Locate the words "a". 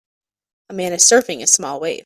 0.69-0.73, 1.43-1.47